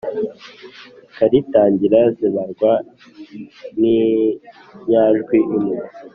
ikaritangira 1.09 1.99
zibarwa 2.17 2.71
nk’inyajwi 3.77 5.37
imwe 5.55 5.77